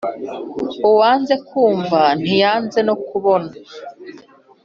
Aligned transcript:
uwanze 0.89 1.33
kumva 1.47 2.01
ntiyanze 2.21 2.79
no 2.87 2.95
kubona 3.07 3.51